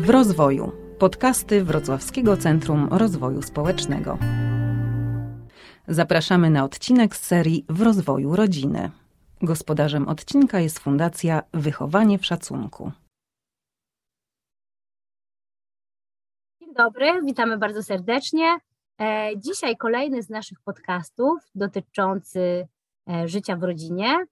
[0.00, 0.72] W rozwoju.
[0.98, 4.18] Podcasty Wrocławskiego Centrum Rozwoju Społecznego.
[5.88, 8.90] Zapraszamy na odcinek z serii W rozwoju rodziny.
[9.42, 12.92] Gospodarzem odcinka jest Fundacja Wychowanie w Szacunku.
[16.60, 18.58] Dzień dobry, witamy bardzo serdecznie.
[19.00, 22.68] E, dzisiaj kolejny z naszych podcastów dotyczący
[23.10, 24.26] e, życia w rodzinie.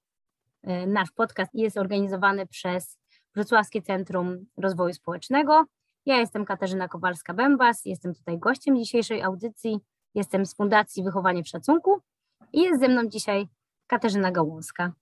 [0.63, 2.99] E, nasz podcast jest organizowany przez
[3.39, 5.65] Wrocławskie Centrum Rozwoju Społecznego.
[6.07, 9.81] Ja jestem Katarzyna Kowalska-Bębas, jestem tutaj gościem dzisiejszej audycji.
[10.15, 12.01] Jestem z Fundacji Wychowanie w Szacunku
[12.53, 13.49] i jest ze mną dzisiaj
[13.87, 14.93] Katarzyna Gałąska.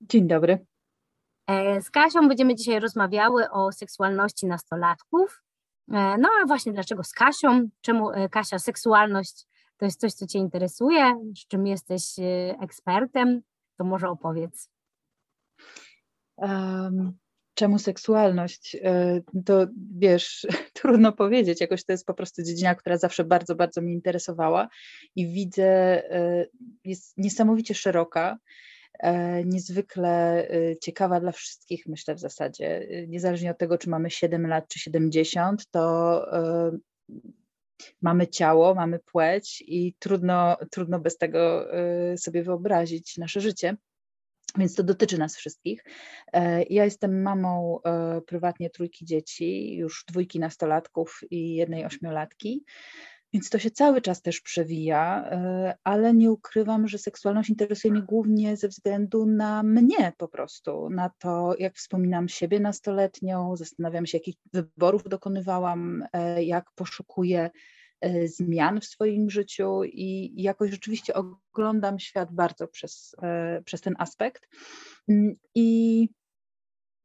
[0.00, 0.66] Dzień dobry.
[1.80, 5.42] Z Kasią będziemy dzisiaj rozmawiały o seksualności nastolatków.
[5.88, 7.68] No a właśnie dlaczego z Kasią?
[7.80, 9.46] Czemu Kasia, seksualność
[9.76, 11.32] to jest coś, co Cię interesuje?
[11.36, 12.02] Z czym jesteś
[12.60, 13.42] ekspertem?
[13.76, 14.71] To może opowiedz.
[16.36, 17.12] Um,
[17.54, 18.76] czemu seksualność?
[18.82, 19.66] E, to
[19.98, 20.46] wiesz,
[20.82, 21.60] trudno powiedzieć.
[21.60, 24.68] Jakoś to jest po prostu dziedzina, która zawsze bardzo, bardzo mnie interesowała
[25.16, 25.64] i widzę,
[26.10, 26.46] e,
[26.84, 28.38] jest niesamowicie szeroka
[28.98, 30.46] e, niezwykle
[30.82, 32.88] ciekawa dla wszystkich, myślę w zasadzie.
[33.08, 36.26] Niezależnie od tego, czy mamy 7 lat, czy 70, to
[38.02, 41.66] mamy ciało, mamy płeć i trudno, trudno bez tego
[42.16, 43.76] sobie wyobrazić nasze życie.
[44.58, 45.84] Więc to dotyczy nas wszystkich.
[46.32, 52.64] E, ja jestem mamą e, prywatnie trójki dzieci, już dwójki nastolatków i jednej ośmiolatki.
[53.32, 58.02] Więc to się cały czas też przewija, e, ale nie ukrywam, że seksualność interesuje mnie
[58.02, 64.18] głównie ze względu na mnie po prostu, na to, jak wspominam siebie nastoletnią, zastanawiam się,
[64.18, 66.04] jakich wyborów dokonywałam,
[66.40, 67.50] jak poszukuję
[68.24, 74.48] zmian w swoim życiu i jakoś rzeczywiście oglądam świat bardzo przez, e, przez ten aspekt.
[75.08, 76.08] Mm, I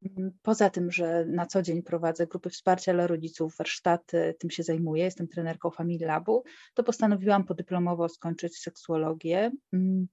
[0.02, 4.62] mm, Poza tym, że na co dzień prowadzę grupy wsparcia dla rodziców, warsztaty, tym się
[4.62, 9.50] zajmuję, jestem trenerką Family Labu, to postanowiłam podyplomowo skończyć seksuologię.
[9.72, 10.08] Mm,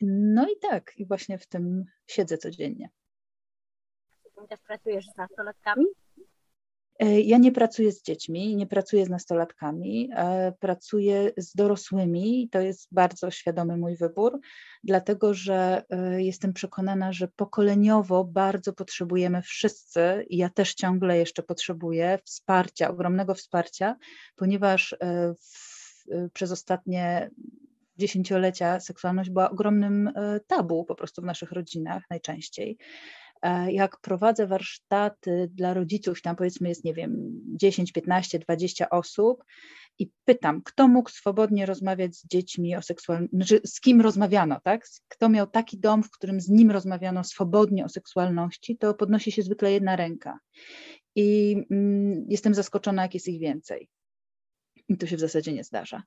[0.00, 2.90] no i tak, i właśnie w tym siedzę codziennie.
[4.48, 5.84] Też pracujesz z nastolatkami?
[7.00, 12.48] E, ja nie pracuję z dziećmi, nie pracuję z nastolatkami, e, pracuję z dorosłymi.
[12.52, 14.40] To jest bardzo świadomy mój wybór,
[14.84, 21.42] dlatego że e, jestem przekonana, że pokoleniowo bardzo potrzebujemy wszyscy, i ja też ciągle jeszcze
[21.42, 23.96] potrzebuję wsparcia, ogromnego wsparcia,
[24.36, 24.96] ponieważ
[25.40, 27.30] w, przez ostatnie
[27.96, 30.12] dziesięciolecia seksualność była ogromnym
[30.46, 32.78] tabu po prostu w naszych rodzinach najczęściej.
[33.42, 39.44] E, jak prowadzę warsztaty dla rodziców, tam powiedzmy jest, nie wiem, 10, 15, 20 osób
[39.98, 44.86] i pytam, kto mógł swobodnie rozmawiać z dziećmi o seksualności, znaczy z kim rozmawiano, tak?
[45.08, 49.42] Kto miał taki dom, w którym z nim rozmawiano swobodnie o seksualności, to podnosi się
[49.42, 50.38] zwykle jedna ręka.
[51.14, 53.88] I mm, jestem zaskoczona, jak jest ich więcej.
[54.90, 56.02] I to się w zasadzie nie zdarza.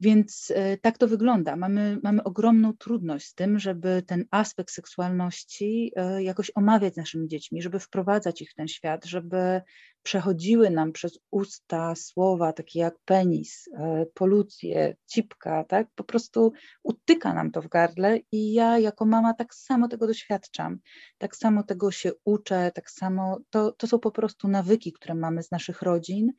[0.00, 1.56] Więc e, tak to wygląda.
[1.56, 7.28] Mamy, mamy ogromną trudność z tym, żeby ten aspekt seksualności e, jakoś omawiać z naszymi
[7.28, 9.60] dziećmi, żeby wprowadzać ich w ten świat, żeby
[10.02, 15.88] przechodziły nam przez usta słowa takie jak penis, e, polucje, cipka, tak?
[15.94, 16.52] Po prostu
[16.82, 20.78] utyka nam to w gardle i ja jako mama tak samo tego doświadczam,
[21.18, 25.42] tak samo tego się uczę, tak samo to, to są po prostu nawyki, które mamy
[25.42, 26.32] z naszych rodzin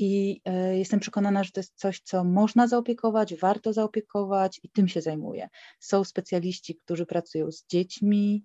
[0.00, 4.88] i e, jestem przekonana, że to jest coś, co można zaopiekować, warto zaopiekować i tym
[4.88, 5.48] się zajmuję.
[5.78, 8.44] Są specjaliści, którzy pracują z dziećmi,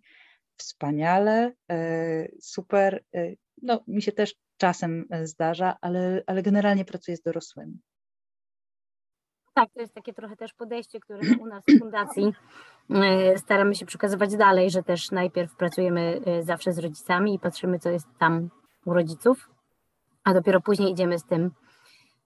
[0.58, 3.04] wspaniale, e, super.
[3.16, 7.80] E, no, mi się też czasem zdarza, ale, ale generalnie pracuję z dorosłymi.
[9.54, 12.34] Tak, to jest takie trochę też podejście, które u nas w fundacji
[13.38, 18.08] staramy się przekazywać dalej, że też najpierw pracujemy zawsze z rodzicami i patrzymy, co jest
[18.20, 18.50] tam
[18.86, 19.53] u rodziców,
[20.24, 21.52] a dopiero później idziemy z tym,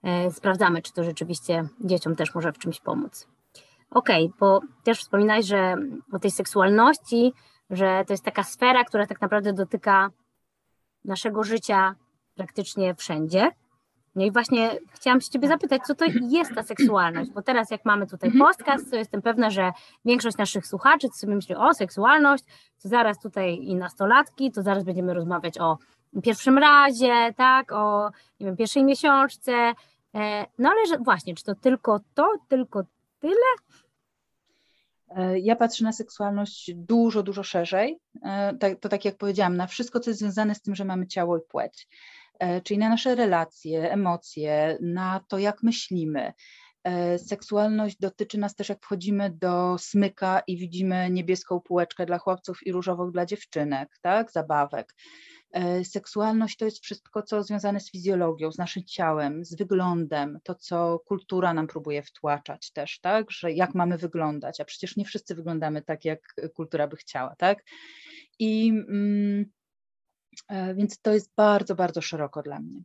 [0.04, 3.28] e, sprawdzamy, czy to rzeczywiście dzieciom też może w czymś pomóc.
[3.92, 5.76] Okej, okay, bo też wspominałeś, że
[6.12, 7.34] o tej seksualności,
[7.70, 10.10] że to jest taka sfera, która tak naprawdę dotyka
[11.06, 11.96] naszego życia
[12.36, 13.52] praktycznie wszędzie.
[14.16, 17.86] No i właśnie chciałam się Ciebie zapytać, co to jest ta seksualność, bo teraz jak
[17.86, 18.48] mamy tutaj mhm.
[18.48, 19.72] podcast, to jestem pewna, że
[20.06, 22.44] większość naszych słuchaczy sobie myśli o seksualność,
[22.84, 25.78] to zaraz tutaj i nastolatki, to zaraz będziemy rozmawiać o
[26.24, 29.74] pierwszym razie, tak, o nie wiem, pierwszej miesiączce.
[30.16, 32.84] E, no ale że właśnie, czy to tylko to, tylko
[33.20, 33.52] tyle?
[35.10, 38.00] E, ja patrzę na seksualność dużo, dużo szerzej.
[38.24, 41.38] E, to tak jak powiedziałam, na wszystko, co jest związane z tym, że mamy ciało
[41.38, 41.88] i płeć,
[42.64, 46.34] czyli na nasze relacje, emocje, na to, jak myślimy.
[47.18, 52.72] Seksualność dotyczy nas też, jak wchodzimy do smyka i widzimy niebieską półeczkę dla chłopców i
[52.72, 54.32] różową dla dziewczynek, tak?
[54.32, 54.94] Zabawek.
[55.52, 60.56] E, seksualność to jest wszystko, co związane z fizjologią, z naszym ciałem, z wyglądem, to
[60.56, 65.36] co kultura nam próbuje wtłaczać też, tak, że jak mamy wyglądać, a przecież nie wszyscy
[65.36, 67.64] wyglądamy tak, jak kultura by chciała, tak.
[68.40, 69.46] I mm,
[70.48, 72.84] e, więc to jest bardzo, bardzo szeroko dla mnie.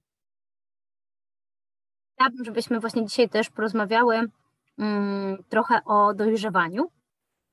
[2.14, 4.20] Chciałabym, żebyśmy właśnie dzisiaj też porozmawiały
[4.78, 6.88] mm, trochę o dojrzewaniu.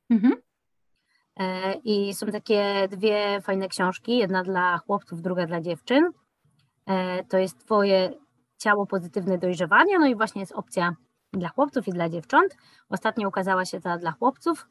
[0.09, 0.48] Mhm.
[1.39, 6.11] E, I są takie dwie fajne książki, jedna dla chłopców, druga dla dziewczyn.
[6.85, 8.13] E, to jest Twoje
[8.57, 10.95] ciało pozytywne dojrzewania, no i właśnie jest opcja
[11.33, 12.57] dla chłopców i dla dziewcząt.
[12.89, 14.67] Ostatnio ukazała się ta dla chłopców.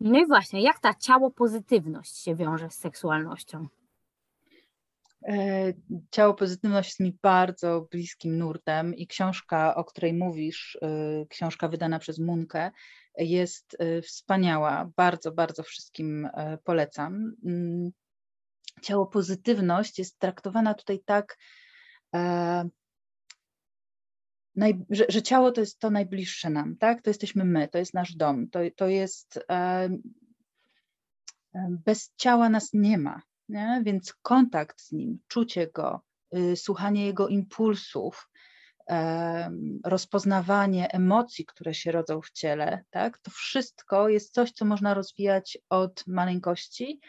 [0.00, 3.66] No i właśnie, jak ta ciało pozytywność się wiąże z seksualnością?
[5.28, 5.72] E,
[6.10, 10.78] ciało pozytywność jest mi bardzo bliskim nurtem i książka, o której mówisz,
[11.28, 12.70] książka wydana przez Munkę,
[13.16, 14.90] jest y, wspaniała.
[14.96, 17.32] Bardzo, bardzo wszystkim e, polecam.
[17.44, 17.90] Mm,
[18.82, 21.38] ciało pozytywność jest traktowana tutaj tak,
[22.14, 22.68] e,
[24.90, 27.02] że, że, ciało to jest to najbliższe nam, tak?
[27.02, 29.40] To jesteśmy my, to jest nasz dom, to, to jest.
[29.50, 29.88] E,
[31.68, 33.82] bez ciała nas nie ma, nie?
[33.84, 36.00] więc kontakt z nim, czucie go,
[36.36, 38.30] y, słuchanie jego impulsów,
[39.84, 43.18] rozpoznawanie emocji, które się rodzą w ciele, tak?
[43.18, 47.00] to wszystko jest coś, co można rozwijać od maleńkości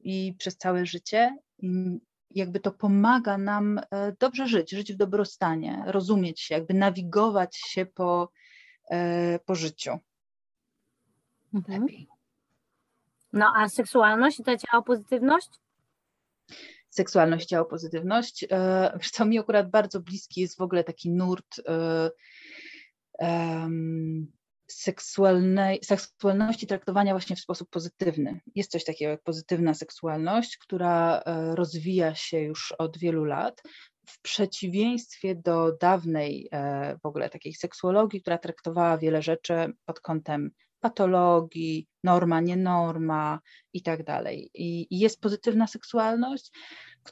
[0.00, 1.36] i przez całe życie.
[1.58, 1.98] I
[2.30, 7.86] jakby to pomaga nam e, dobrze żyć, żyć w dobrostanie, rozumieć się, jakby nawigować się
[7.86, 8.30] po,
[8.90, 9.98] e, po życiu.
[11.54, 11.86] Mhm.
[13.32, 15.48] No a seksualność i ta ciała pozytywność?
[16.90, 18.46] Seksualność, ciało, pozytywność.
[18.50, 21.60] E, co mi akurat bardzo bliski jest w ogóle taki nurt
[23.18, 24.32] um,
[24.70, 28.40] seksualnej, seksualności traktowania właśnie w sposób pozytywny.
[28.54, 31.22] Jest coś takiego jak pozytywna seksualność, która
[31.54, 33.62] rozwija się już od wielu lat.
[34.06, 36.50] W przeciwieństwie do dawnej
[37.02, 43.40] w ogóle takiej seksuologii, która traktowała wiele rzeczy pod kątem patologii, norma, nienorma
[43.72, 44.50] i tak dalej.
[44.54, 46.52] I jest pozytywna seksualność,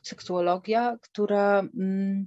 [0.03, 2.27] seksuologia, która mm,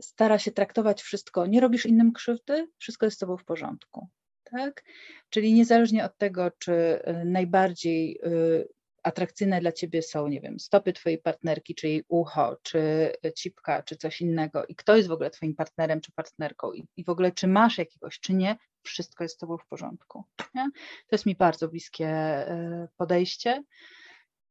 [0.00, 4.08] stara się traktować wszystko, nie robisz innym krzywdy, wszystko jest z tobą w porządku.
[4.50, 4.84] Tak?
[5.30, 8.68] Czyli niezależnie od tego, czy y, najbardziej y,
[9.02, 13.96] atrakcyjne dla ciebie są, nie wiem, stopy twojej partnerki, czy jej ucho, czy cipka, czy
[13.96, 17.32] coś innego i kto jest w ogóle twoim partnerem czy partnerką i, i w ogóle
[17.32, 18.56] czy masz jakiegoś, czy nie,
[18.86, 20.24] wszystko jest z tobą w porządku.
[20.54, 20.70] Nie?
[21.08, 23.64] To jest mi bardzo bliskie e, podejście.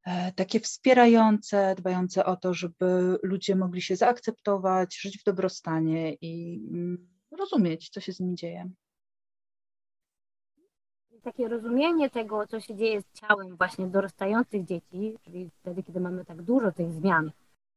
[0.06, 6.60] E, takie wspierające, dbające o to, żeby ludzie mogli się zaakceptować, żyć w dobrostanie i
[6.70, 8.70] mm, rozumieć, co się z nimi dzieje
[11.26, 16.24] takie rozumienie tego, co się dzieje z ciałem właśnie dorastających dzieci, czyli wtedy, kiedy mamy
[16.24, 17.30] tak dużo tych zmian,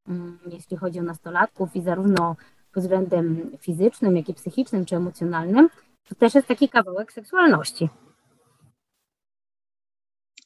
[0.07, 2.35] mm, jeśli chodzi o nastolatków i zarówno
[2.73, 5.69] pod względem fizycznym, jak i psychicznym czy emocjonalnym,
[6.09, 7.89] to też jest taki kawałek seksualności.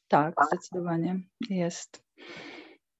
[0.08, 1.20] Tak, zdecydowanie
[1.50, 2.04] jest.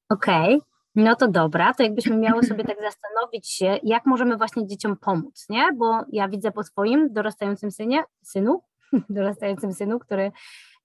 [0.09, 0.69] Okej, okay.
[0.95, 5.47] no to dobra, to jakbyśmy miały sobie tak zastanowić się, jak możemy właśnie dzieciom pomóc,
[5.49, 5.73] nie?
[5.73, 8.63] Bo ja widzę po swoim dorastającym synie, synu,
[9.09, 10.33] dorastającym synu, który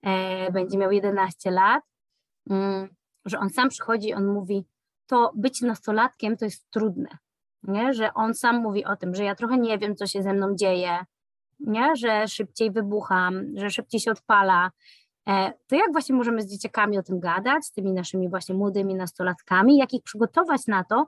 [0.02, 1.84] e, będzie miał 11 lat,
[2.50, 2.90] mm,
[3.26, 4.66] że on sam przychodzi, on mówi,
[5.08, 7.10] to być nastolatkiem to jest trudne,
[7.64, 7.94] nie?
[7.94, 10.56] że on sam mówi o tym, że ja trochę nie wiem, co się ze mną
[10.56, 11.06] dzieje,
[11.60, 11.96] nie?
[11.96, 14.72] że szybciej wybucham, że szybciej się odpala.
[15.30, 18.96] E, to jak właśnie możemy z dzieciakami o tym gadać, z tymi naszymi właśnie młodymi
[18.96, 21.08] nastolatkami, jak ich przygotować na to,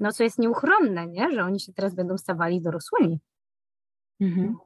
[0.00, 1.30] no co jest nieuchronne, nie?
[1.30, 3.18] że oni się teraz będą stawali dorosłymi.
[4.20, 4.56] Mhm.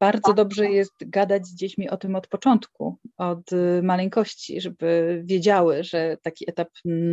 [0.00, 5.84] Bardzo dobrze jest gadać z dziećmi o tym od początku, od y, maleńkości, żeby wiedziały,
[5.84, 6.68] że taki etap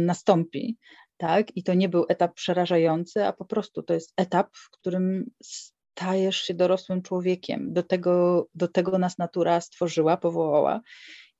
[0.05, 0.77] nastąpi,
[1.19, 1.57] tak?
[1.57, 6.37] I to nie był etap przerażający, a po prostu to jest etap, w którym stajesz
[6.41, 7.73] się dorosłym człowiekiem.
[7.73, 10.81] Do tego, do tego nas natura stworzyła, powołała.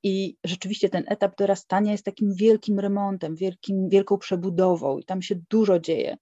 [0.04, 5.36] I rzeczywiście ten etap dorastania jest takim wielkim remontem, wielkim, wielką przebudową, i tam się
[5.50, 6.18] dużo dzieje.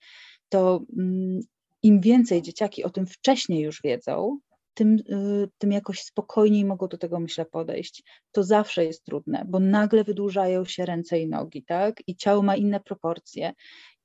[0.49, 1.39] To mm,
[1.83, 4.39] im więcej dzieciaki o tym wcześniej już wiedzą,
[4.77, 8.03] tym, y, tym jakoś spokojniej mogą do tego, myślę, podejść.
[8.31, 11.95] To zawsze jest trudne, bo nagle wydłużają się ręce i nogi, tak?
[12.07, 13.53] I ciało ma inne proporcje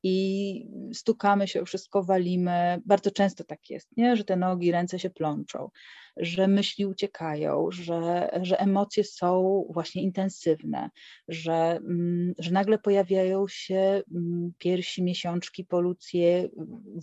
[0.03, 2.81] i stukamy się, wszystko walimy.
[2.87, 4.17] Bardzo często tak jest, nie?
[4.17, 5.71] że te nogi, ręce się plączą,
[6.17, 10.91] że myśli uciekają, że, że emocje są właśnie intensywne,
[11.29, 16.49] że, mm, że nagle pojawiają się mm, piersi, miesiączki, polucje,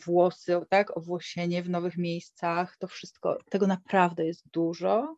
[0.05, 0.97] włosy, tak?
[0.97, 2.77] owłosienie w nowych miejscach.
[2.77, 5.15] To wszystko, tego naprawdę jest dużo.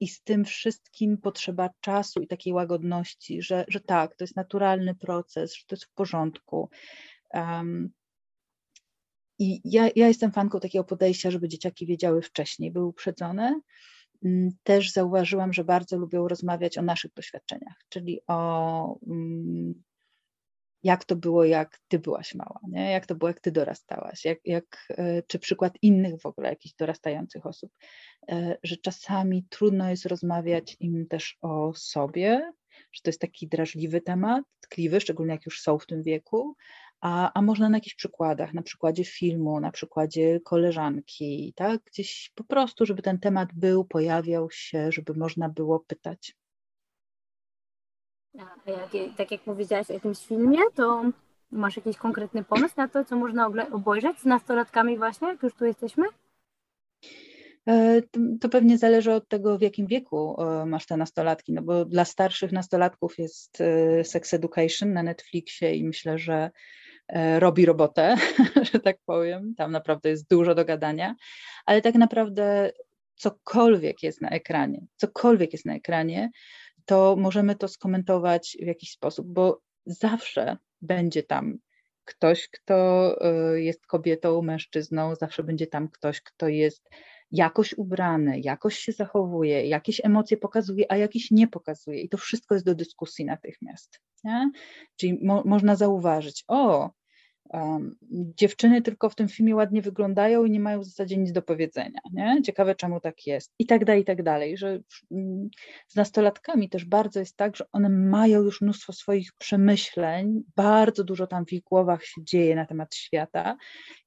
[0.00, 4.94] I z tym wszystkim potrzeba czasu i takiej łagodności, że, że tak, to jest naturalny
[4.94, 6.70] proces, że to jest w porządku.
[7.34, 7.90] Um,
[9.38, 13.60] I ja, ja jestem fanką takiego podejścia, żeby dzieciaki wiedziały wcześniej, były uprzedzone.
[14.24, 19.82] Mm, też zauważyłam, że bardzo lubią rozmawiać o naszych doświadczeniach, czyli o um,
[20.86, 22.90] jak to było, jak ty byłaś mała, nie?
[22.90, 26.74] jak to było, jak ty dorastałaś, jak, jak, e, czy przykład innych w ogóle, jakichś
[26.74, 27.72] dorastających osób,
[28.30, 32.52] e, że czasami trudno jest rozmawiać im też o sobie,
[32.92, 36.54] że to jest taki drażliwy temat, tkliwy, szczególnie jak już są w tym wieku,
[37.00, 42.44] a, a można na jakichś przykładach, na przykładzie filmu, na przykładzie koleżanki, tak, gdzieś po
[42.44, 46.36] prostu, żeby ten temat był, pojawiał się, żeby można było pytać.
[48.66, 51.04] Jak, tak jak powiedziałaś o jakimś filmie, to
[51.50, 55.64] masz jakiś konkretny pomysł na to, co można obejrzeć z nastolatkami właśnie, jak już tu
[55.64, 56.06] jesteśmy?
[57.68, 58.02] E,
[58.40, 62.04] to pewnie zależy od tego, w jakim wieku e, masz te nastolatki, no bo dla
[62.04, 66.50] starszych nastolatków jest e, Sex Education na Netflixie i myślę, że
[67.38, 68.16] robi robotę,
[68.72, 69.54] że tak powiem.
[69.56, 71.14] Tam naprawdę jest dużo do gadania,
[71.66, 72.72] ale tak naprawdę
[73.14, 76.30] cokolwiek jest na ekranie, cokolwiek jest na ekranie,
[76.86, 81.58] to możemy to skomentować w jakiś sposób, bo zawsze będzie tam
[82.04, 83.16] ktoś, kto
[83.54, 86.90] y, jest kobietą, mężczyzną, zawsze będzie tam ktoś, kto jest
[87.30, 92.00] jakoś ubrany, jakoś się zachowuje, jakieś emocje pokazuje, a jakieś nie pokazuje.
[92.00, 94.00] I to wszystko jest do dyskusji natychmiast.
[94.24, 94.50] Nie?
[94.96, 96.90] Czyli mo można zauważyć, o,
[98.10, 102.00] Dziewczyny tylko w tym filmie ładnie wyglądają i nie mają w zasadzie nic do powiedzenia.
[102.12, 102.42] Nie?
[102.42, 103.54] Ciekawe, czemu tak jest.
[103.58, 104.56] I tak dalej, i tak dalej.
[104.56, 105.48] Że mm,
[105.88, 111.26] z nastolatkami też bardzo jest tak, że one mają już mnóstwo swoich przemyśleń, bardzo dużo
[111.26, 113.56] tam w ich głowach się dzieje na temat świata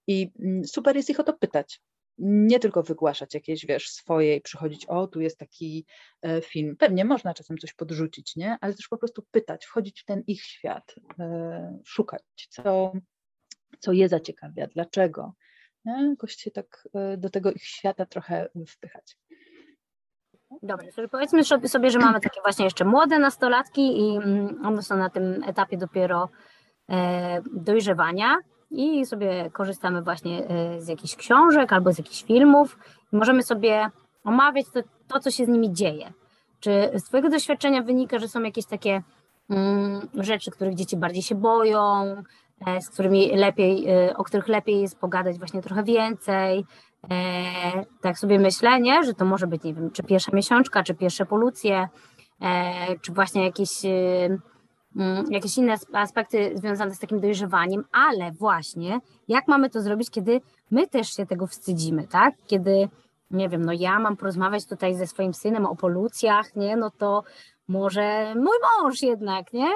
[0.08, 1.82] i mm, super jest ich o to pytać.
[2.22, 5.86] Nie tylko wygłaszać jakieś, wiesz, swoje i przychodzić, o, tu jest taki
[6.22, 6.76] e, film.
[6.78, 8.58] Pewnie można czasem coś podrzucić, nie?
[8.62, 12.94] Ale też po prostu pytać, wchodzić w ten ich świat, e, szukać, co,
[13.80, 15.34] co je zaciekawia, dlaczego.
[15.86, 16.10] Nie?
[16.10, 19.18] Jakoś się tak e, do tego ich świata trochę wpychać.
[20.64, 24.98] Dobra, czyli powiedzmy sobie, że mamy takie właśnie jeszcze młode nastolatki i mm, one są
[24.98, 26.30] na tym etapie dopiero
[26.90, 28.38] e, dojrzewania
[28.72, 32.78] i sobie korzystamy właśnie e, z jakichś książek albo z jakichś filmów
[33.14, 33.90] i możemy sobie
[34.24, 36.14] omawiać to, to co się z nimi dzieje.
[36.60, 39.02] Czy z Twojego doświadczenia wynika, że są jakieś takie
[39.50, 42.16] mm, rzeczy, których dzieci bardziej się boją,
[42.82, 46.66] z którymi lepiej, e, o których lepiej jest pogadać właśnie trochę więcej.
[47.12, 49.04] E, tak sobie myślę, nie?
[49.04, 51.88] że to może być, nie wiem, czy pierwsza miesiączka, czy pierwsze polucje,
[53.02, 59.70] czy właśnie jakieś, mm, jakieś inne aspekty związane z takim dojrzewaniem, ale właśnie jak mamy
[59.70, 62.36] to zrobić, kiedy my też się tego wstydzimy, tak?
[62.48, 62.90] Kiedy,
[63.32, 66.76] nie wiem, no ja mam porozmawiać tutaj ze swoim synem o polucjach, nie?
[66.76, 67.24] No to
[67.68, 69.70] może mój mąż jednak, nie?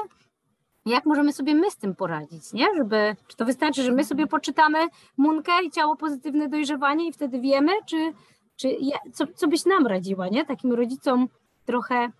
[0.86, 2.68] Jak możemy sobie my z tym poradzić, nie?
[2.78, 4.78] Żeby, czy to wystarczy, że my sobie poczytamy
[5.18, 8.14] Munkę i ciało pozytywne dojrzewanie i wtedy wiemy, czy,
[8.56, 8.78] czy
[9.14, 10.46] co, co byś nam radziła, nie?
[10.46, 11.28] Takim rodzicom
[11.66, 12.12] trochę e,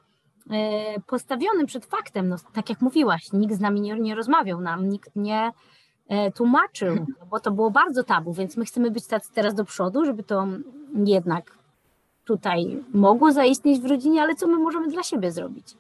[1.08, 5.16] postawionym przed faktem, no, tak jak mówiłaś, nikt z nami nie, nie rozmawiał nam, nikt
[5.16, 5.52] nie
[6.08, 9.66] e, tłumaczył, no, bo to było bardzo tabu, więc my chcemy być tacy teraz do
[9.66, 10.48] przodu, żeby to
[11.06, 11.58] jednak
[12.26, 15.76] tutaj mogło zaistnieć w rodzinie, ale co my możemy dla siebie zrobić?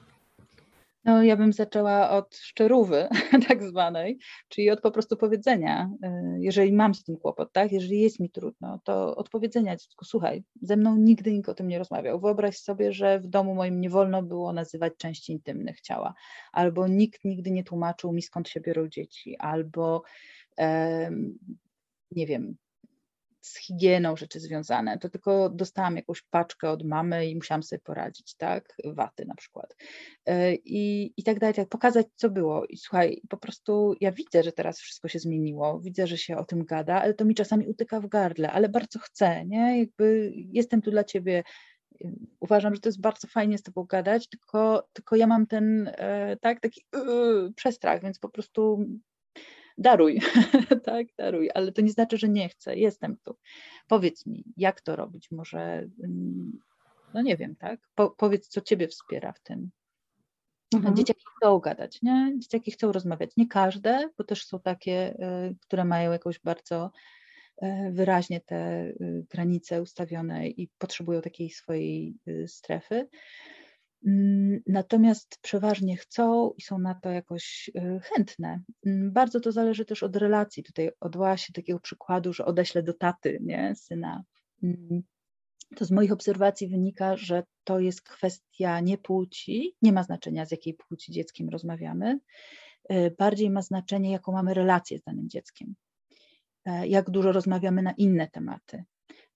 [1.06, 3.08] No, ja bym zaczęła od szczerówy,
[3.48, 4.20] tak zwanej,
[4.50, 8.30] czyli od po prostu powiedzenia, y, jeżeli mam z tym kłopot, tak, jeżeli jest mi
[8.30, 12.20] trudno, to odpowiedzenia dziecku, słuchaj, ze mną nigdy nikt o tym nie rozmawiał.
[12.20, 16.14] Wyobraź sobie, że w domu moim nie wolno było nazywać części intymnych ciała,
[16.52, 20.04] albo nikt nigdy nie tłumaczył mi, skąd się biorą dzieci, albo
[22.12, 22.56] nie wiem,
[23.44, 28.36] z higieną rzeczy związane, to tylko dostałam jakąś paczkę od mamy i musiałam sobie poradzić,
[28.36, 29.76] tak, waty na przykład.
[30.26, 32.66] E, i, i tak dalej, tak pokazać co było.
[32.66, 36.46] I słuchaj, po prostu ja widzę, że teraz wszystko się zmieniło, widzę, że się o
[36.46, 40.82] tym gada, ale to mi czasami utyka w gardle, ale bardzo chcę, nie, jakby jestem
[40.82, 41.44] tu dla ciebie,
[42.40, 46.38] uważam, że to jest bardzo fajnie z tobą gadać, tylko, tylko ja mam ten, e,
[46.42, 48.86] tak, taki yy, przestrach, więc po prostu
[49.78, 50.20] daruj,
[50.86, 53.38] tak, daruj, ale to nie znaczy, że nie chcę, jestem tu.
[53.88, 56.60] Powiedz mi, jak to robić, może, mm,
[57.14, 59.72] no nie wiem, tak, po, powiedz, co ciebie wspiera w tym.
[60.76, 60.96] Mhm.
[60.96, 62.34] Dzieciaki chcą gadać, nie?
[62.38, 63.32] Dzieciaki chcą rozmawiać.
[63.38, 66.92] Nie każde, bo też są takie, y, które mają jakąś bardzo
[67.64, 73.08] y, wyraźnie te y, granice ustawione i potrzebują takiej swojej strefy.
[74.08, 78.62] Mm, natomiast przeważnie chcą i są na to jakoś y, chętne.
[78.86, 80.64] Mm, bardzo to zależy też od relacji.
[80.64, 84.24] Tutaj odwołała się takiego przykładu, że odeślę do taty nie, syna.
[84.64, 85.04] Mm,
[85.76, 90.52] to z moich obserwacji wynika, że to jest kwestia nie płci, nie ma znaczenia z
[90.52, 92.20] jakiej płci dzieckiem rozmawiamy,
[92.90, 95.76] e, bardziej ma znaczenie, jaką mamy relację z danym dzieckiem,
[96.66, 98.84] e, jak dużo rozmawiamy na inne tematy,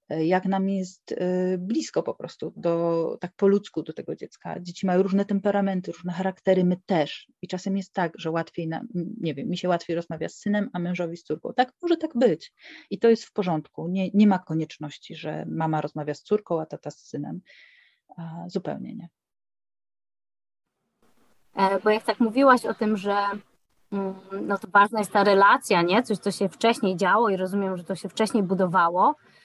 [0.09, 4.59] jak nam jest e, blisko po prostu, do, tak po ludzku do tego dziecka.
[4.59, 7.27] Dzieci mają różne temperamenty, różne charaktery, my też.
[7.41, 8.81] I czasem jest tak, że łatwiej, na,
[9.21, 11.53] nie wiem, mi się łatwiej rozmawia z synem, a mężowi z córką.
[11.53, 12.53] Tak, może tak być.
[12.89, 13.87] I to jest w porządku.
[13.87, 17.41] Nie, nie ma konieczności, że mama rozmawia z córką, a tata z synem.
[18.47, 19.09] Zupełnie nie.
[21.55, 23.15] E, bo jak tak mówiłaś o tym, że
[23.91, 26.03] mm, no to ważna jest ta relacja, nie?
[26.03, 29.36] Coś, co się wcześniej działo i rozumiem, że to się wcześniej budowało, E,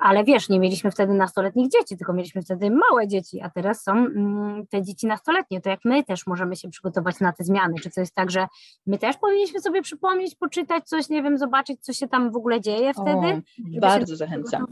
[0.00, 3.92] ale wiesz, nie mieliśmy wtedy nastoletnich dzieci, tylko mieliśmy wtedy małe dzieci, a teraz są
[3.92, 5.60] mm, te dzieci nastoletnie.
[5.60, 7.74] To jak my też możemy się przygotować na te zmiany?
[7.82, 8.46] Czy to jest tak, że
[8.86, 12.60] my też powinniśmy sobie przypomnieć, poczytać coś, nie wiem, zobaczyć, co się tam w ogóle
[12.60, 13.42] dzieje wtedy?
[13.76, 14.66] O, bardzo zachęcam.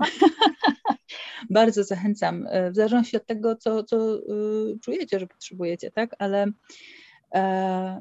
[1.50, 2.46] bardzo zachęcam.
[2.50, 6.10] E, w zależności od tego, co, co y, czujecie, że potrzebujecie, tak?
[6.18, 6.46] Ale
[7.34, 8.00] e,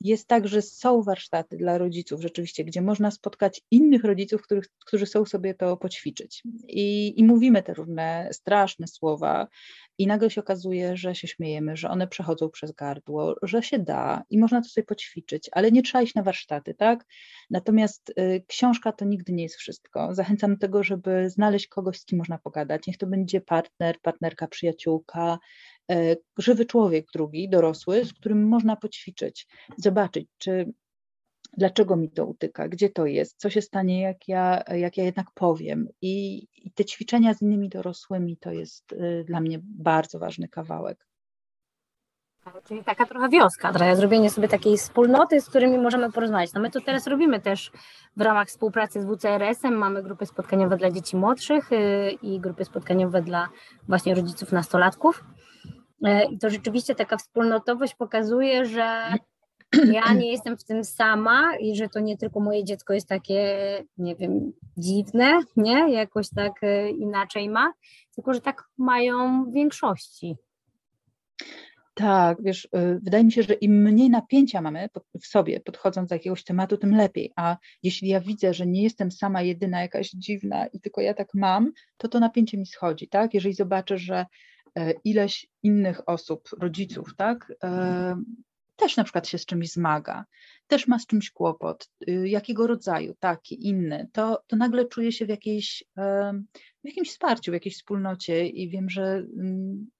[0.00, 5.06] jest tak, że są warsztaty dla rodziców rzeczywiście, gdzie można spotkać innych rodziców, których, którzy
[5.06, 6.42] chcą sobie to poćwiczyć.
[6.68, 9.48] I, I mówimy te różne straszne słowa,
[10.00, 14.22] i nagle się okazuje, że się śmiejemy, że one przechodzą przez gardło, że się da
[14.30, 17.04] i można to sobie poćwiczyć, ale nie trzeba iść na warsztaty, tak?
[17.50, 20.14] Natomiast y, książka to nigdy nie jest wszystko.
[20.14, 22.86] Zachęcam do tego, żeby znaleźć kogoś, z kim można pogadać.
[22.86, 25.38] Niech to będzie partner, partnerka, przyjaciółka,
[26.38, 29.46] żywy człowiek drugi, dorosły, z którym można poćwiczyć,
[29.78, 30.72] zobaczyć, czy
[31.56, 35.26] dlaczego mi to utyka, gdzie to jest, co się stanie, jak ja, jak ja jednak
[35.34, 35.88] powiem.
[36.02, 41.06] I, I, te ćwiczenia z innymi dorosłymi to jest y, dla mnie bardzo ważny kawałek.
[42.64, 46.52] Czyli taka trochę wioska, trochę zrobienie sobie takiej wspólnoty, z którymi możemy porozmawiać.
[46.52, 47.70] No my to teraz robimy też
[48.16, 49.74] w ramach współpracy z WCRS-em.
[49.74, 53.48] Mamy grupy spotkaniowe dla dzieci młodszych y, i grupy spotkaniowe dla
[53.88, 55.24] właśnie rodziców nastolatków.
[56.06, 59.14] Y, I to rzeczywiście taka wspólnotowość pokazuje, że
[59.92, 63.42] ja nie jestem w tym sama i że to nie tylko moje dziecko jest takie,
[63.98, 65.92] nie wiem, dziwne, nie?
[65.92, 67.72] Jakoś tak e, inaczej ma,
[68.14, 70.36] tylko że tak mają w większości.
[71.94, 74.88] Tak, wiesz, e, wydaje mi się, że im mniej napięcia mamy
[75.20, 77.32] w sobie, podchodząc do jakiegoś tematu, tym lepiej.
[77.36, 81.28] A jeśli ja widzę, że nie jestem sama jedyna, jakaś dziwna i tylko ja tak
[81.34, 83.34] mam, to to napięcie mi schodzi, tak?
[83.34, 84.26] Jeżeli zobaczę, że e,
[85.04, 87.52] ileś innych osób, rodziców, tak,
[88.80, 90.24] też na przykład się z czymś zmaga,
[90.66, 95.26] też ma z czymś kłopot, y, jakiego rodzaju, taki, inny, to, to nagle czuję się
[95.26, 95.84] w, jakiejś,
[96.84, 99.02] w jakimś wsparciu, w jakiejś wspólnocie i wiem, że
[99.38, 99.90] mm,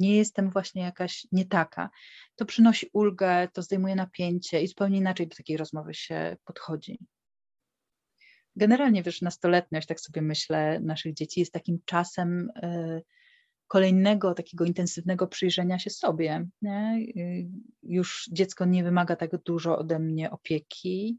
[0.00, 1.90] nie jestem właśnie jakaś nie taka.
[2.36, 6.98] To przynosi ulgę, to zdejmuje napięcie i zupełnie inaczej do takiej rozmowy się podchodzi.
[8.56, 13.02] Generalnie, wiesz, nastoletniość, tak sobie myślę, naszych dzieci jest takim czasem, y,
[13.68, 16.46] kolejnego takiego intensywnego przyjrzenia się sobie.
[16.62, 17.06] Nie?
[17.82, 21.18] Już dziecko nie wymaga tak dużo ode mnie opieki,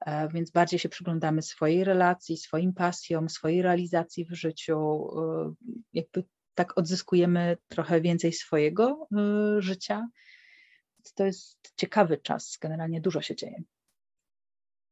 [0.00, 5.08] e, więc bardziej się przyglądamy swojej relacji, swoim pasjom, swojej realizacji w życiu.
[5.52, 9.08] Y, jakby tak odzyskujemy trochę więcej swojego
[9.58, 10.08] y, życia.
[11.14, 13.62] To jest ciekawy czas, generalnie dużo się dzieje.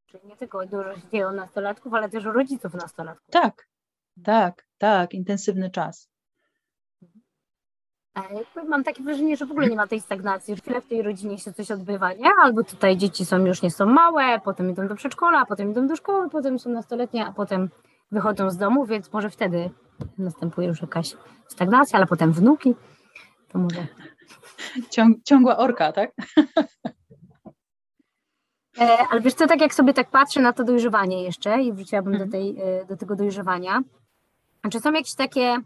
[0.06, 3.30] Czyli nie tylko dużo się dzieje u nastolatków, ale też u rodziców nastolatków.
[3.30, 3.68] Tak,
[4.24, 6.13] tak, tak, intensywny czas.
[8.68, 11.52] Mam takie wrażenie, że w ogóle nie ma tej stagnacji, chwilę w tej rodzinie się
[11.52, 12.30] coś odbywa, nie?
[12.42, 15.96] Albo tutaj dzieci są już nie są małe, potem idą do przedszkola, potem idą do
[15.96, 17.70] szkoły, potem są nastoletnie, a potem
[18.12, 19.70] wychodzą z domu, więc może wtedy
[20.18, 21.16] następuje już jakaś
[21.48, 22.74] stagnacja, ale potem wnuki,
[23.48, 23.86] to może...
[24.90, 26.10] Ciąg, ciągła orka, tak?
[28.80, 32.12] E, ale wiesz co, tak jak sobie tak patrzę na to dojrzewanie jeszcze i wróciłabym
[32.12, 32.30] do, mhm.
[32.30, 33.80] tej, e, do tego dojrzewania,
[34.70, 35.56] czy są jakieś takie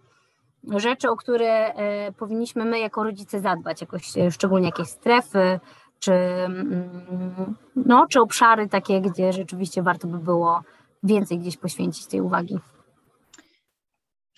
[0.65, 5.61] rzeczy, o które e, powinniśmy my jako rodzice zadbać, jakoś e, szczególnie jakieś strefy,
[5.99, 10.63] czy, mm, no, czy obszary takie, gdzie rzeczywiście warto by było
[11.03, 12.59] więcej gdzieś poświęcić tej uwagi.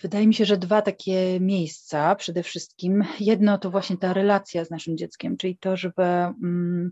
[0.01, 3.03] Wydaje mi się, że dwa takie miejsca przede wszystkim.
[3.19, 6.91] Jedno to właśnie ta relacja z naszym dzieckiem, czyli to, żeby mm,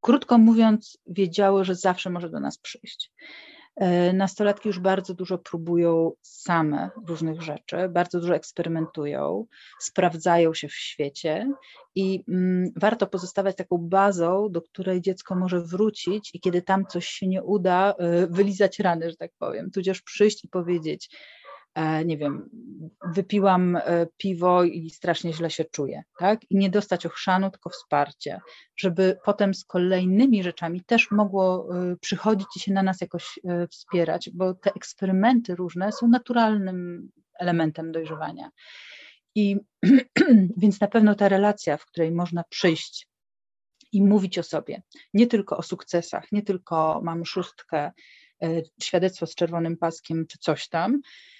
[0.00, 3.12] krótko mówiąc, wiedziało, że zawsze może do nas przyjść.
[3.76, 9.46] E, nastolatki już bardzo dużo próbują same różnych rzeczy, bardzo dużo eksperymentują,
[9.80, 11.52] sprawdzają się w świecie
[11.94, 17.06] i mm, warto pozostawać taką bazą, do której dziecko może wrócić i kiedy tam coś
[17.06, 21.45] się nie uda, y, wylizać rany, że tak powiem, tudzież przyjść i powiedzieć, e,
[22.04, 22.50] nie wiem,
[23.14, 26.50] wypiłam e, piwo i strasznie źle się czuję, tak?
[26.50, 28.40] I nie dostać ochrzanu, tylko wsparcie,
[28.76, 33.38] żeby potem z kolejnymi rzeczami też mogło e, przychodzić i się na nas jakoś
[33.70, 37.08] wspierać, bo te eksperymenty różne są naturalnym
[37.38, 38.50] elementem dojrzewania.
[39.34, 39.56] I
[40.62, 43.08] więc na pewno ta relacja, w której można przyjść
[43.92, 44.82] i mówić o sobie,
[45.14, 47.92] nie tylko o sukcesach, nie tylko mam szóstkę,
[48.42, 51.35] e, świadectwo z czerwonym paskiem czy coś tam, e,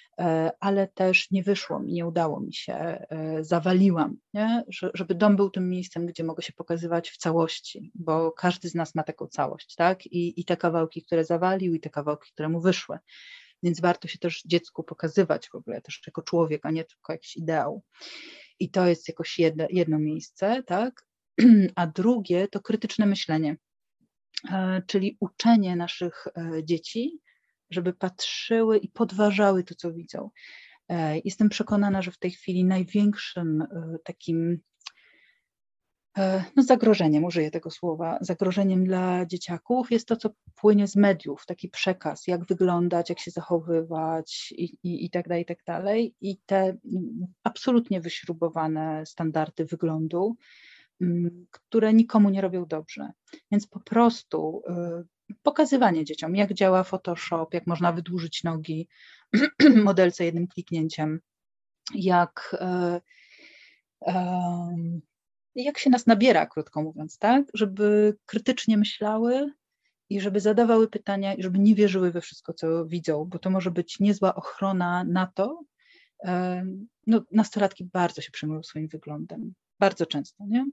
[0.59, 4.63] ale też nie wyszło mi, nie udało mi się, e, zawaliłam, nie?
[4.93, 8.95] żeby dom był tym miejscem, gdzie mogę się pokazywać w całości, bo każdy z nas
[8.95, 10.05] ma taką całość, tak?
[10.05, 12.99] I, i te kawałki, które zawalił, i te kawałki, które mu wyszły.
[13.63, 17.37] Więc warto się też dziecku pokazywać w ogóle też jako człowiek, a nie tylko jakiś
[17.37, 17.83] ideał.
[18.59, 21.05] I to jest jakoś jedno, jedno miejsce, tak?
[21.75, 23.57] A drugie to krytyczne myślenie,
[24.51, 27.19] e, czyli uczenie naszych e, dzieci,
[27.69, 30.29] żeby patrzyły i podważały to, co widzą.
[30.89, 33.63] E, jestem przekonana, że w tej chwili największym
[34.03, 34.59] takim
[36.17, 41.45] E, no zagrożeniem, użyję tego słowa, zagrożeniem dla dzieciaków jest to, co płynie z mediów,
[41.45, 46.15] taki przekaz, jak wyglądać, jak się zachowywać i, i, i tak dalej, i tak dalej.
[46.21, 46.77] I te
[47.43, 50.35] absolutnie wyśrubowane standardy wyglądu,
[51.01, 53.11] mm, które nikomu nie robią dobrze.
[53.51, 54.63] Więc po prostu
[55.43, 58.87] pokazywanie dzieciom, jak działa Photoshop, jak można wydłużyć nogi
[59.83, 61.19] modelce jednym kliknięciem,
[61.95, 63.01] jak y,
[65.55, 67.45] jak się nas nabiera, krótko mówiąc, tak?
[67.53, 69.53] Żeby krytycznie myślały
[70.09, 73.71] i żeby zadawały pytania i żeby nie wierzyły we wszystko, co widzą, bo to może
[73.71, 75.61] być niezła ochrona na to.
[77.07, 80.65] No, nastolatki bardzo się przejmują swoim wyglądem, bardzo często, nie?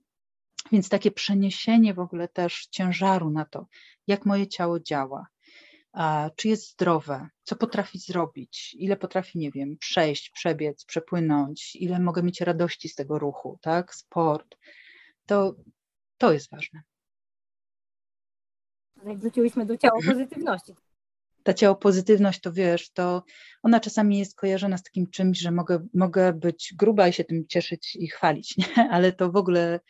[0.74, 3.66] Więc takie przeniesienie w ogóle też ciężaru na to,
[4.06, 5.26] jak moje ciało działa,
[6.36, 12.22] czy jest zdrowe, co potrafi zrobić, ile potrafi, nie wiem, przejść, przebiec, przepłynąć, ile mogę
[12.22, 14.56] mieć radości z tego ruchu, tak, sport,
[15.26, 15.54] to,
[16.18, 16.82] to jest ważne.
[19.06, 20.72] Jak wróciłyśmy do ciała pozytywności.
[21.42, 23.24] Ta ciało pozytywność, to wiesz, to
[23.62, 27.46] ona czasami jest kojarzona z takim czymś, że mogę, mogę być gruba i się tym
[27.48, 28.88] cieszyć i chwalić, nie?
[28.90, 29.80] ale to w ogóle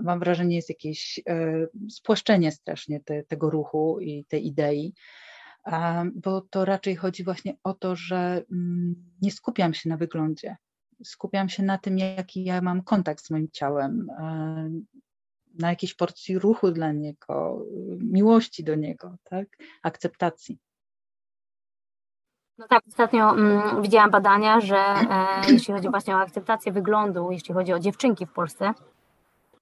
[0.00, 4.94] mam wrażenie jest jakieś e, spłaszczenie strasznie te, tego ruchu i tej idei
[6.14, 10.56] bo to raczej chodzi właśnie o to, że mm, nie skupiam się na wyglądzie.
[11.04, 14.06] Skupiam się na tym, jaki ja mam kontakt z moim ciałem,
[15.58, 17.64] na jakiejś porcji ruchu dla niego,
[17.98, 19.48] miłości do niego, tak?
[19.82, 20.58] akceptacji.
[22.58, 27.54] No tak, ostatnio mm, widziałam badania, że e, jeśli chodzi właśnie o akceptację wyglądu, jeśli
[27.54, 28.74] chodzi o dziewczynki w Polsce,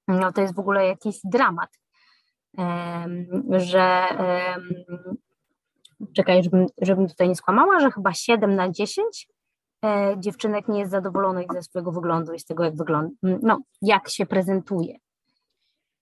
[0.07, 1.69] no to jest w ogóle jakiś dramat,
[3.51, 4.07] że
[6.15, 9.27] czekaj, żebym, żebym tutaj nie skłamała, że chyba 7 na 10
[9.85, 14.09] e, dziewczynek nie jest zadowolonych ze swojego wyglądu i z tego, jak wygląda, no, jak
[14.09, 14.97] się prezentuje.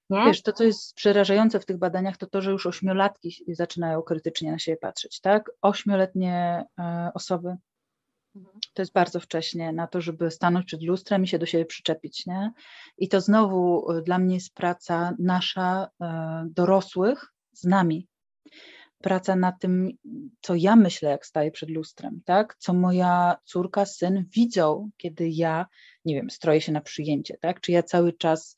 [0.10, 0.26] Nie?
[0.26, 4.52] Wiesz, to co jest przerażające w tych badaniach, to to, że już ośmiolatki zaczynają krytycznie
[4.52, 5.52] na siebie patrzeć, tak?
[5.62, 7.56] Ośmioletnie e, osoby.
[8.74, 12.26] To jest bardzo wcześnie na to, żeby stanąć przed lustrem i się do siebie przyczepić,
[12.26, 12.52] nie?
[12.98, 18.08] I to znowu e, dla mnie jest praca nasza, e, dorosłych z nami,
[19.02, 19.90] praca na tym,
[20.42, 22.56] co ja myślę, jak staję przed lustrem, tak?
[22.60, 25.66] Co moja córka, syn widzą, kiedy ja,
[26.06, 27.62] nie wiem, stroję się na przyjęcie, tak?
[27.62, 28.58] Czy ja cały czas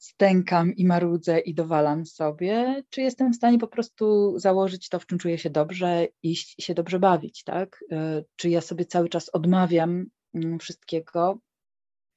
[0.00, 5.06] stękam i marudzę i dowalam sobie, czy jestem w stanie po prostu założyć to, w
[5.06, 7.84] czym czuję się dobrze, iść i się dobrze bawić, tak?
[7.92, 11.38] E, czy ja sobie cały czas odmawiam mm, wszystkiego,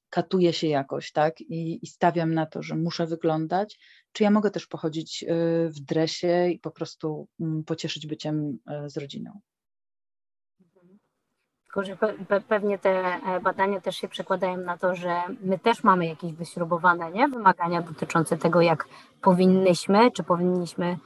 [0.10, 1.42] katuję się jakoś, tak?
[1.42, 3.80] I, I, stawiam na to, że muszę wyglądać,
[4.12, 5.28] czy ja mogę też pochodzić y,
[5.70, 9.40] w dresie i po prostu mm, pocieszyć byciem y, z rodziną.
[11.74, 11.96] Tylko, że
[12.28, 16.34] pe pewnie te e, badania też się przekładają na to, że my też mamy jakieś
[16.34, 17.28] wyśrubowane nie?
[17.28, 18.88] wymagania dotyczące tego, jak
[19.22, 20.98] powinnyśmy, czy powinniśmy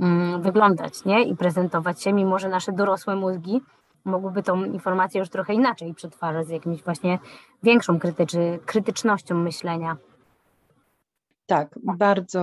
[0.00, 1.24] mm, wyglądać nie?
[1.24, 3.60] i prezentować się, mimo że nasze dorosłe mózgi
[4.04, 7.18] mogłyby tą informację już trochę inaczej przetwarzać, z jakimś właśnie
[7.62, 8.32] większą krytycz
[8.66, 9.96] krytycznością myślenia.
[11.46, 12.40] Tak, bardzo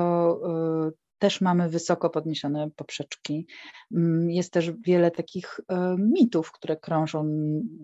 [0.87, 3.47] y, też mamy wysoko podniesione poprzeczki.
[3.91, 5.63] Mm, jest też wiele takich y,
[5.97, 7.25] mitów, które krążą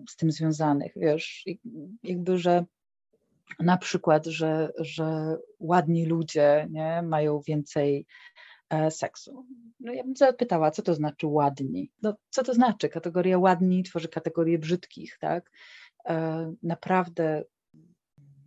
[0.08, 1.44] z tym związanych, wiesz,
[2.02, 2.64] jakby, że
[3.60, 8.06] na przykład, że, że ładni ludzie nie, mają więcej
[8.70, 9.46] e, seksu.
[9.80, 11.90] No ja bym zapytała, co to znaczy ładni?
[12.02, 12.88] No, co to znaczy?
[12.88, 15.50] Kategoria ładni tworzy kategorię brzydkich, tak?
[16.08, 17.44] E, naprawdę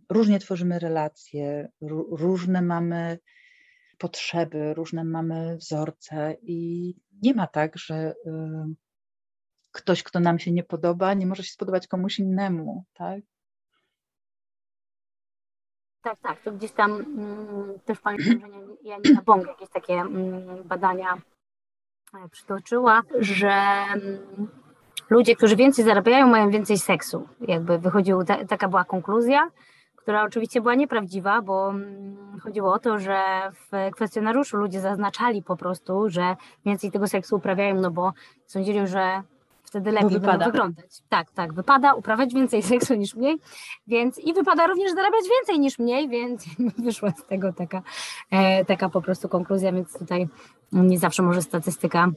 [0.08, 1.68] różnie tworzymy relacje,
[2.10, 3.18] różne mamy
[4.02, 8.74] potrzeby, różne mamy wzorce i nie ma tak, że y,
[9.72, 13.20] ktoś, kto nam się nie podoba, nie może się spodobać komuś innemu, tak?
[16.02, 21.14] Tak, tak, to gdzieś tam mm, też pamiętam, że Janina Bąk jakieś takie mm, badania
[22.14, 24.48] e, przytoczyła, że mm,
[25.10, 27.28] ludzie, którzy więcej zarabiają, mają więcej seksu.
[27.40, 29.50] Jakby wychodził, ta, taka była konkluzja,
[30.02, 33.18] która oczywiście była nieprawdziwa, bo mm, chodziło o to, że
[33.52, 36.36] w kwestionariuszu ludzie zaznaczali po prostu, że
[36.66, 38.12] więcej tego seksu uprawiają, no bo
[38.46, 39.22] sądzili, że
[39.62, 41.02] wtedy lepiej będą wyglądać.
[41.08, 43.38] Tak, tak, wypada uprawiać więcej seksu niż mniej,
[43.86, 46.44] więc i wypada również zarabiać więcej niż mniej, więc
[46.84, 47.82] wyszła z tego taka,
[48.30, 50.28] e, taka po prostu konkluzja, więc tutaj
[50.72, 52.08] nie zawsze może statystyka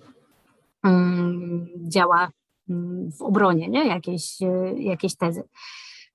[0.84, 2.30] um, działa
[2.70, 3.88] mm, w obronie nie?
[3.88, 5.44] Jakiejś, e, jakiejś tezy.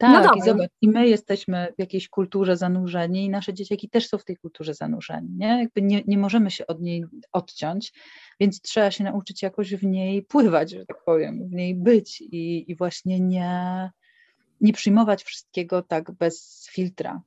[0.00, 4.08] Tak, no i zobacz, i my jesteśmy w jakiejś kulturze zanurzeni i nasze dzieciaki też
[4.08, 5.46] są w tej kulturze zanurzeni, nie?
[5.46, 7.92] Jakby nie, nie możemy się od niej odciąć,
[8.40, 12.70] więc trzeba się nauczyć jakoś w niej pływać, że tak powiem, w niej być i,
[12.70, 13.90] i właśnie nie,
[14.60, 17.22] nie przyjmować wszystkiego tak bez filtra.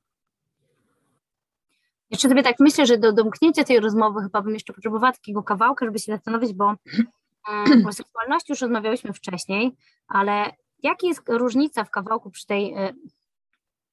[2.10, 5.86] Jeszcze sobie tak myślę, że do domknięcia tej rozmowy chyba bym jeszcze potrzebowała takiego kawałka,
[5.86, 6.74] żeby się zastanowić, bo
[7.48, 9.76] mm, o seksualności już rozmawiałyśmy wcześniej,
[10.08, 12.92] ale Jaka jest różnica w kawałku przy tej e,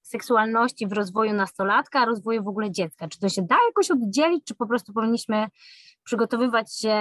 [0.02, 3.08] seksualności w rozwoju nastolatka, a rozwoju w ogóle dziecka?
[3.08, 5.48] Czy to się da jakoś oddzielić, czy po prostu powinniśmy
[6.04, 6.92] przygotowywać się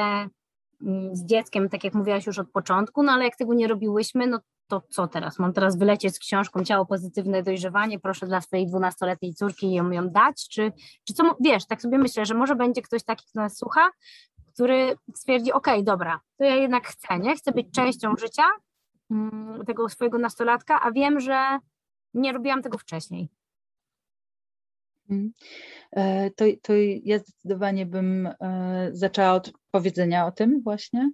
[0.82, 4.26] mm, z dzieckiem, tak jak mówiłaś już od początku, no ale jak tego nie robiłyśmy,
[4.26, 5.38] no to co teraz?
[5.38, 10.08] Mam teraz wylecieć z książką Ciało Pozytywne Dojrzewanie, proszę dla swojej dwunastoletniej córki ją, ją
[10.08, 10.72] dać, czy,
[11.04, 13.90] czy co, wiesz, tak sobie myślę, że może będzie ktoś taki, kto nas słucha,
[14.54, 17.36] który stwierdzi, okej, okay, dobra, to ja jednak chcę, nie?
[17.36, 18.42] Chcę być częścią życia,
[19.66, 21.58] tego swojego nastolatka, a wiem, że
[22.14, 23.28] nie robiłam tego wcześniej.
[25.10, 25.32] Mhm.
[25.92, 26.72] E, to, to
[27.04, 31.10] ja zdecydowanie bym e, zaczęła od powiedzenia o tym właśnie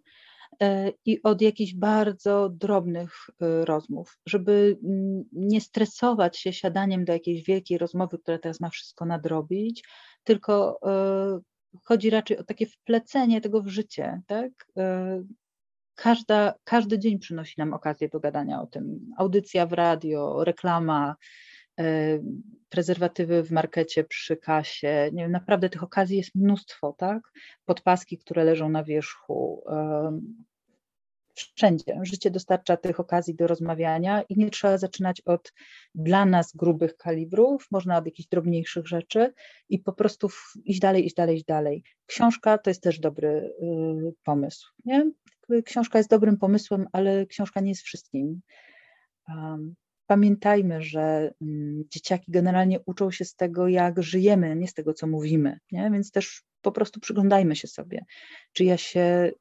[0.63, 7.45] e, i od jakichś bardzo drobnych rozmów, żeby mm, nie stresować się siadaniem do jakiejś
[7.47, 9.85] wielkiej rozmowy, która teraz ma wszystko nadrobić,
[10.25, 10.81] tylko
[11.85, 14.53] chodzi raczej o takie wplecenie tego w życie, tak?
[15.97, 19.01] Każda, każdy dzień przynosi nam okazję do gadania o tym.
[19.17, 21.17] Audycja w radio, reklama,
[21.81, 22.19] e,
[22.69, 25.11] prezerwatywy w markecie przy kasie.
[25.13, 27.33] Nie wiem, naprawdę tych okazji jest mnóstwo, tak?
[27.65, 29.65] Podpaski, które leżą na wierzchu.
[31.35, 32.01] Wszędzie.
[32.03, 35.53] Życie dostarcza tych okazji do rozmawiania i nie trzeba zaczynać od
[35.95, 39.33] dla nas grubych kalibrów, można od jakichś drobniejszych rzeczy
[39.69, 40.29] i po prostu
[40.65, 41.83] iść dalej, iść dalej, iść dalej.
[42.07, 44.73] Książka to jest też dobry y, pomysł.
[44.85, 45.11] Nie?
[45.65, 48.41] Książka jest dobrym pomysłem, ale książka nie jest wszystkim.
[50.07, 55.07] Pamiętajmy, że mm, dzieciaki generalnie uczą się z tego, jak żyjemy, nie z tego, co
[55.07, 55.91] mówimy, nie?
[55.91, 58.05] więc też po prostu przyglądajmy się sobie.
[58.53, 59.33] Czy ja się e,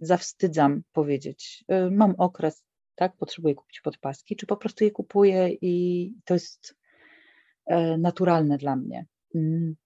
[0.00, 6.14] zawstydzam powiedzieć, e, mam okres, tak, potrzebuję kupić podpaski, czy po prostu je kupuję i
[6.24, 6.74] to jest
[7.66, 9.06] e, naturalne dla mnie.
[9.34, 9.76] Mm,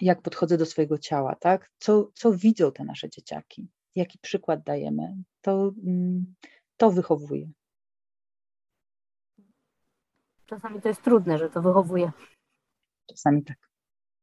[0.00, 1.70] jak podchodzę do swojego ciała, tak?
[1.78, 3.68] Co, co widzą te nasze dzieciaki?
[3.94, 6.34] Jaki przykład dajemy, to, mm,
[6.76, 7.50] to wychowuje.
[10.46, 12.12] Czasami to jest trudne, że to wychowuje.
[13.10, 13.56] Czasami tak.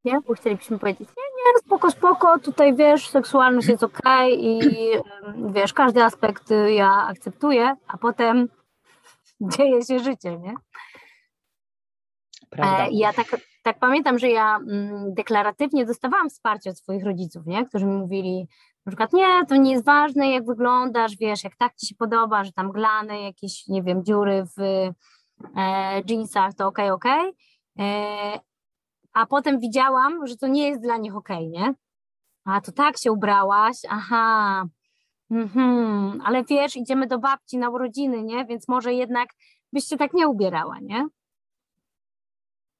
[0.04, 0.20] Nie?
[0.20, 5.72] Bo chcielibyśmy powiedzieć, nie, nie, spoko, spoko, tutaj wiesz, seksualność jest okej okay i wiesz,
[5.72, 8.48] każdy aspekt y, ja akceptuję, a potem
[9.56, 10.54] dzieje się życie, nie?
[12.50, 12.86] Prawda.
[12.86, 13.26] E, ja tak,
[13.62, 17.66] tak pamiętam, że ja mm, deklaratywnie dostawałam wsparcie od swoich rodziców, nie?
[17.66, 18.48] którzy mi mówili,
[18.86, 22.44] na przykład, nie, to nie jest ważne, jak wyglądasz, wiesz, jak tak ci się podoba,
[22.44, 24.60] że tam glany, jakieś, nie wiem, dziury w
[25.56, 27.30] e, jeansach, to okej, okay, okej.
[27.30, 27.86] Okay.
[27.86, 28.40] E,
[29.12, 31.74] a potem widziałam, że to nie jest dla nich okej, okay, nie?
[32.44, 34.64] A to tak się ubrałaś, aha,
[35.30, 38.44] mhm, ale wiesz, idziemy do babci na urodziny, nie?
[38.44, 39.28] Więc może jednak
[39.72, 41.08] byś się tak nie ubierała, nie?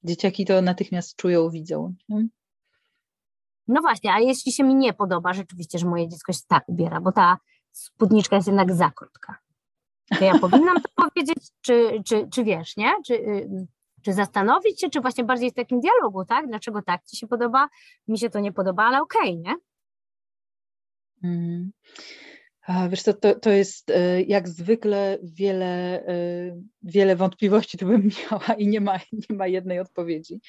[0.04, 1.94] Dzieciaki to natychmiast czują, widzą.
[2.08, 2.28] Nie?
[3.70, 7.00] No właśnie, a jeśli się mi nie podoba rzeczywiście, że moje dziecko się tak ubiera,
[7.00, 7.38] bo ta
[7.72, 9.38] spódniczka jest jednak za krótka,
[10.18, 12.92] to ja powinnam to powiedzieć, czy, czy, czy wiesz, nie?
[13.06, 13.66] Czy, y,
[14.02, 16.46] czy zastanowić się, czy właśnie bardziej w takim dialogu, tak?
[16.46, 17.68] Dlaczego tak ci się podoba,
[18.08, 19.56] mi się to nie podoba, ale okej, okay, nie?
[21.24, 21.72] Mm.
[22.68, 26.14] Wiesz co, to, to jest e, jak zwykle wiele, e,
[26.82, 30.40] wiele wątpliwości tu bym miała i nie ma, nie ma jednej odpowiedzi.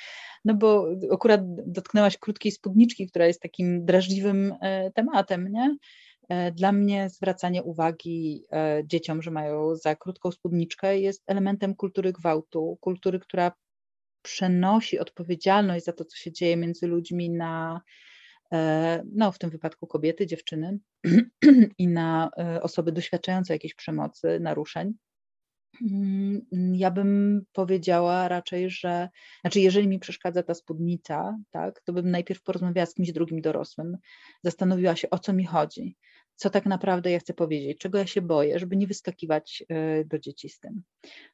[0.46, 5.76] No bo akurat dotknęłaś krótkiej spódniczki, która jest takim drażliwym e, tematem, nie?
[6.54, 8.44] Dla mnie zwracanie uwagi
[8.86, 13.52] dzieciom, że mają za krótką spódniczkę, jest elementem kultury gwałtu, kultury, która
[14.22, 17.82] przenosi odpowiedzialność za to, co się dzieje między ludźmi na
[19.14, 20.80] no w tym wypadku kobiety, dziewczyny
[21.78, 24.94] i na e, osoby doświadczające jakiejś przemocy, naruszeń.
[25.82, 26.42] Mm,
[26.76, 29.10] ja bym powiedziała raczej, że,
[29.42, 33.98] znaczy jeżeli mi przeszkadza ta spódnica, tak, to bym najpierw porozmawiała z kimś drugim dorosłym,
[34.44, 35.98] zastanowiła się, o co mi chodzi,
[36.36, 40.20] co tak naprawdę ja chcę powiedzieć, czego ja się boję, żeby nie wyskakiwać e, do
[40.20, 40.84] dzieci z tym.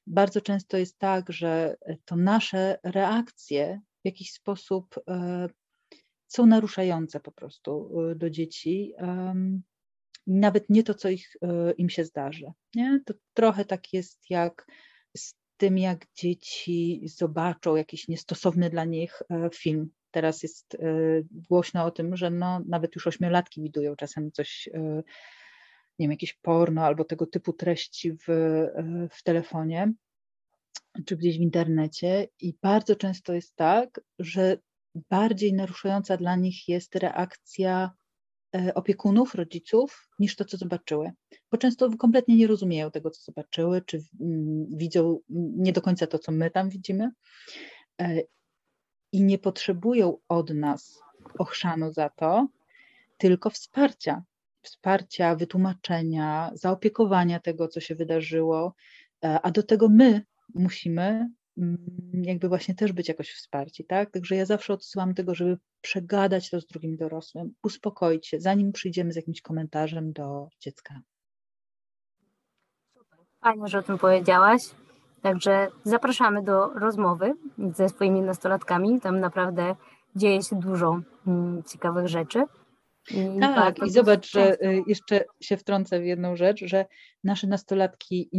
[0.08, 1.76] Bardzo często jest tak, że
[2.06, 5.48] to nasze reakcje w jakiś sposób e,
[6.28, 8.94] są naruszające po prostu e, do dzieci
[10.28, 12.52] nawet nie to, co ich, e, im się zdarzy.
[12.76, 13.02] Nie?
[13.06, 14.68] To trochę tak jest jak
[15.18, 19.90] z tym, jak dzieci zobaczą jakiś niestosowny dla nich e, film.
[20.12, 20.78] Teraz jest e,
[21.32, 24.70] głośno o tym, że no, nawet już ośmiolatki widują czasem coś,
[26.00, 28.26] nie wiem, jakieś porno albo tego typu treści w,
[29.12, 29.94] w telefonie
[31.06, 32.28] czy gdzieś w internecie.
[32.42, 34.58] I bardzo często jest tak, że
[35.10, 37.92] bardziej naruszająca dla nich jest reakcja
[38.56, 41.12] E, opiekunów, rodziców, niż to, co zobaczyły.
[41.52, 45.20] Bo często kompletnie nie rozumieją tego, co zobaczyły, czy mm, widzą
[45.58, 47.12] nie do końca to, co my tam widzimy.
[48.02, 48.22] E,
[49.12, 51.02] I nie potrzebują od nas
[51.40, 52.48] ochrzanu za to,
[53.18, 54.24] tylko wsparcia.
[54.62, 58.76] Wsparcia, wytłumaczenia, zaopiekowania tego, co się wydarzyło,
[59.24, 61.30] e, a do tego my musimy
[62.14, 64.12] jakby właśnie też być jakoś wsparci, tak?
[64.12, 69.14] Także ja zawsze odsyłam tego, żeby przegadać to z drugim dorosłym, uspokoić się, zanim przyjdziemy
[69.14, 71.02] z jakimś komentarzem do dziecka.
[73.42, 74.62] Fajnie, że o tym powiedziałaś.
[75.22, 77.34] Także zapraszamy do rozmowy
[77.76, 79.02] ze swoimi nastolatkami.
[79.02, 79.76] Tam naprawdę
[80.16, 82.44] dzieje się dużo mm, ciekawych rzeczy.
[83.12, 86.86] I tak, i zobacz, że y, jeszcze się wtrącę w jedną rzecz, że
[87.24, 88.30] nasze nastolatki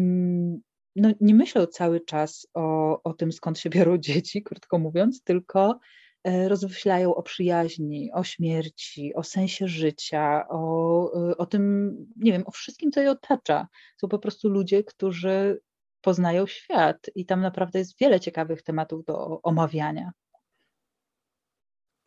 [1.00, 5.78] no, nie myślą cały czas o, o tym, skąd się biorą dzieci, krótko mówiąc, tylko
[6.24, 12.50] e, rozmyślają o przyjaźni, o śmierci, o sensie życia, o, o tym, nie wiem, o
[12.50, 13.68] wszystkim, co je otacza.
[13.96, 15.60] Są po prostu ludzie, którzy
[16.00, 20.12] poznają świat i tam naprawdę jest wiele ciekawych tematów do omawiania.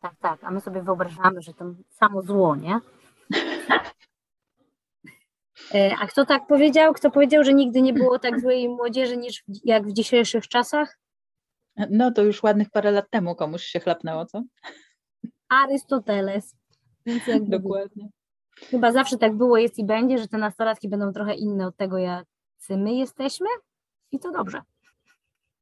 [0.00, 2.80] Tak, tak, a my sobie wyobrażamy, że to samo zło, nie?
[5.74, 6.92] E, a kto tak powiedział?
[6.92, 10.98] Kto powiedział, że nigdy nie było tak złej młodzieży niż jak w dzisiejszych czasach?
[11.90, 14.42] No to już ładnych parę lat temu komuś się chlapnęło, co?
[15.48, 16.56] Arystoteles.
[17.06, 18.08] Więc jakby, Dokładnie.
[18.56, 21.98] Chyba zawsze tak było, jest i będzie, że te nastolatki będą trochę inne od tego,
[21.98, 23.46] jacy my jesteśmy
[24.12, 24.62] i to dobrze.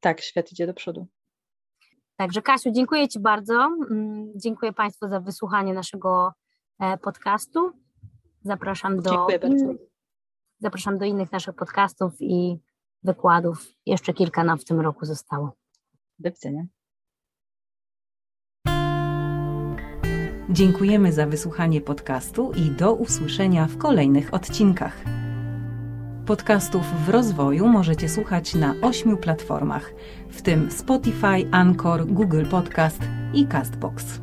[0.01, 1.07] Tak, świat idzie do przodu.
[2.17, 3.55] Także Kasiu, dziękuję Ci bardzo.
[3.91, 6.33] Mm, dziękuję Państwu za wysłuchanie naszego
[6.81, 7.71] e, podcastu.
[8.43, 9.27] Zapraszam do,
[10.61, 12.59] zapraszam do innych naszych podcastów i
[13.03, 13.67] wykładów.
[13.87, 15.53] Jeszcze kilka nam w tym roku zostało.
[16.19, 16.65] Do widzenia.
[20.51, 25.05] Dziękujemy za wysłuchanie podcastu i do usłyszenia w kolejnych odcinkach.
[26.27, 29.93] Podcastów w rozwoju możecie słuchać na ośmiu platformach,
[30.31, 33.03] w tym Spotify, Anchor, Google Podcast
[33.35, 34.21] i Castbox.